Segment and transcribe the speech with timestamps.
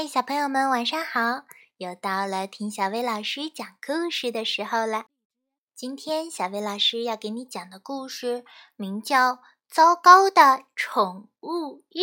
[0.00, 1.44] 嗨，小朋友们，晚上好！
[1.76, 5.04] 又到了听小薇老师讲故事的时候了。
[5.74, 8.42] 今天小薇老师要给你讲的故事
[8.76, 9.32] 名叫
[9.68, 12.00] 《糟糕的宠物日》。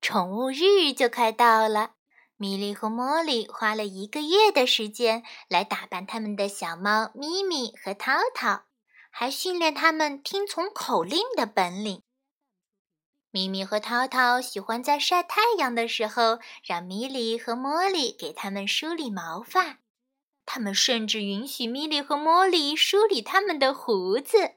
[0.00, 1.90] 宠物日就快到了，
[2.38, 8.62] 米莉和茉莉花了一个月的时间来打扮他们的小猫咪咪和涛涛，
[9.10, 12.02] 还训练它们听从口令的本领。
[13.34, 19.78] 咪咪和涛涛喜欢在晒太阳的时候，让米莉和茉莉给他们梳理毛发。
[20.46, 24.52] 他们甚至允许米莉和茉莉梳理他们的胡子。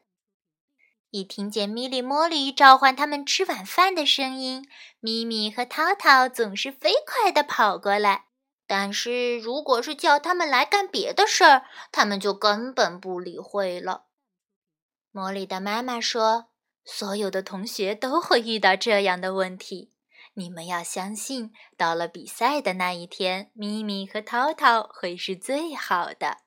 [1.09, 4.69] 一听见米莉、茉莉召唤他们吃晚饭的声音，
[4.99, 8.25] 咪咪和涛涛总是飞快地跑过来。
[8.67, 14.03] 但是如果是叫他们来干别的事儿，他们就根本不理会了。
[15.11, 16.49] 茉莉的妈妈说。
[16.89, 19.91] 所有的同学都会遇到这样的问题，
[20.35, 26.37] 你们要相信，到了比赛的那一天，咪咪和涛涛会是最好的。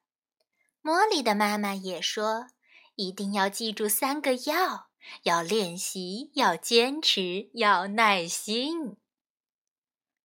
[0.82, 2.46] 茉莉的妈妈也说，
[2.94, 4.88] 一定要记住三个要：
[5.24, 8.96] 要练习，要坚持，要耐心。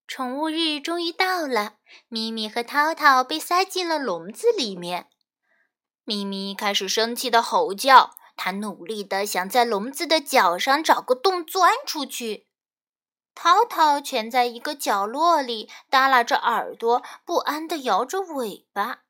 [0.07, 1.75] 宠物日终于到了，
[2.07, 5.09] 咪咪和涛涛被塞进了笼子里面，
[6.05, 8.14] 咪咪开始生气的吼叫。
[8.35, 12.47] 他努力的想在笼子的角上找个洞钻出去，
[13.33, 19.03] 涛涛蜷在一个角落里，耷拉着耳朵，不安地摇着尾巴。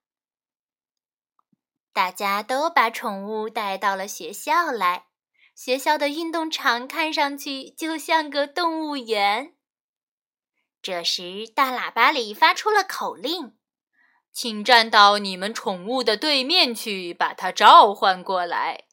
[1.91, 5.07] 大家都把宠物带到了学校来，
[5.55, 9.55] 学校的运动场看上去就像个动物园。
[10.81, 13.57] 这时，大喇叭里发出了口令
[14.31, 18.84] ：“请站到你们宠物的对面去，把它召唤过来。”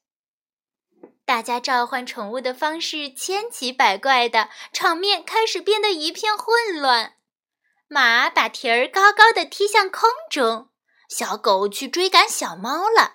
[1.33, 7.15] 大家召唤宠物的方式千奇百怪的，场面开始变得一片混乱。
[7.89, 10.69] 马把蹄儿高高的踢向空中，
[11.09, 13.15] 小狗去追赶小猫了，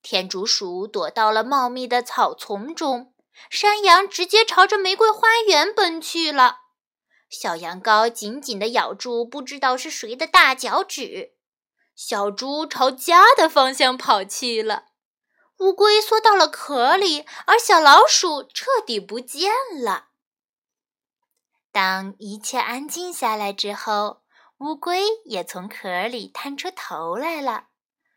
[0.00, 3.12] 天竺鼠躲到了茂密的草丛中，
[3.50, 6.60] 山羊直接朝着玫瑰花园奔去了，
[7.28, 11.32] 小羊羔紧紧地咬住不知道是谁的大脚趾，
[11.94, 14.84] 小猪朝家的方向跑去了。
[15.60, 20.08] 乌龟缩到了壳里，而小老鼠彻底不见了。
[21.70, 24.22] 当一切安静下来之后，
[24.58, 27.68] 乌龟也从壳里探出头来了，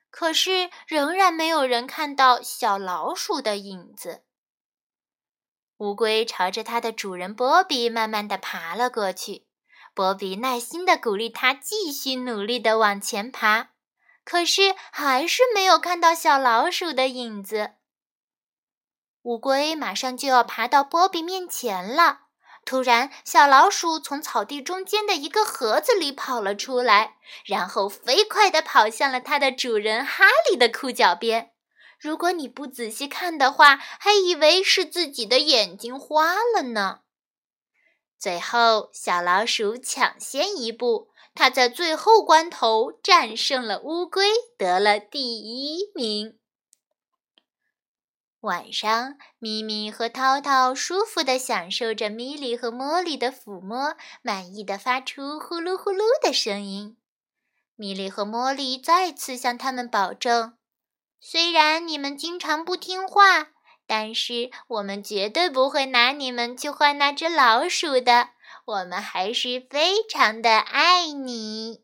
[0.09, 4.23] 可是仍然没有人看到小老鼠的影子。
[5.79, 9.47] 乌龟朝着它的主人波比慢慢地爬了过去，
[9.93, 13.72] 波比耐心地鼓励它继续努力地往前爬。
[14.23, 17.71] 可是还是没有看到小老鼠的影子。
[19.23, 22.21] 乌龟马上就要爬到波比面前了，
[22.65, 31.51] 突然，小老鼠从草地中间的一个盒子里跑了出来，然后飞快地跑向了它的主人哈利的裤脚边。
[31.99, 36.99] 如果你不仔细看的话，还以为是自己的眼睛花了呢。
[38.19, 41.12] 最后，小老鼠抢先一步。
[41.35, 44.27] 他在最后关头战胜了乌龟，
[44.57, 46.37] 得了第一名。
[48.41, 56.97] 晚上，咪咪和涛涛舒服地享受着米莉和茉莉的抚摸，满意的发出呼噜呼噜的声音。
[57.75, 60.57] 米莉和茉莉再次向他们保证：
[61.21, 63.53] 虽然你们经常不听话，
[63.87, 68.31] 但是我们绝对不会拿你们去换那只老鼠的。
[68.65, 71.83] 我们还是非常的爱你。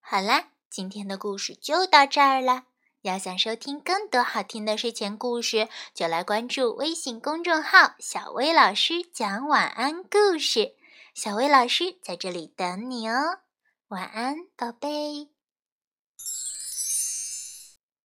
[0.00, 2.64] 好啦，今天的故事就到这儿了。
[3.02, 10.74] 要想收听更多好听的睡前故事，就来关注微信公众号“小薇老师讲晚安故事”。
[11.14, 13.38] 小薇老师在这里等你哦，
[13.88, 15.35] 晚安，宝贝。